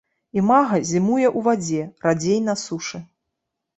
Імага 0.39 0.79
зімуе 0.91 1.27
ў 1.29 1.39
вадзе, 1.49 1.81
радзей 2.07 2.39
на 2.47 2.57
сушы. 2.67 2.97